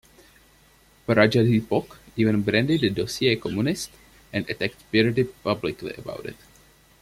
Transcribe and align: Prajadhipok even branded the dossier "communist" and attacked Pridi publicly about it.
Prajadhipok 1.07 1.97
even 2.17 2.41
branded 2.41 2.81
the 2.81 2.89
dossier 2.89 3.35
"communist" 3.35 3.91
and 4.33 4.49
attacked 4.49 4.81
Pridi 4.91 5.25
publicly 5.43 5.93
about 5.95 6.25
it. 6.25 6.37